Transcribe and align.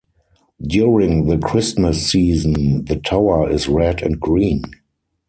During 0.65 1.27
the 1.27 1.37
Christmas 1.37 2.09
season, 2.09 2.85
the 2.85 2.95
tower 2.95 3.47
is 3.51 3.67
red 3.67 4.01
and 4.01 4.19
green. 4.19 4.63